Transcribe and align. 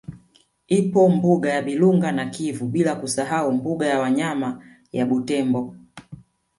Ipo 0.67 1.09
mbuga 1.09 1.49
ya 1.49 1.61
Bilunga 1.61 2.11
na 2.11 2.25
Kivu 2.29 2.67
bila 2.67 2.95
kusahau 2.95 3.51
mbuga 3.51 3.85
ya 3.87 3.99
wanyama 3.99 4.63
ya 4.91 5.05
Butembo 5.05 5.75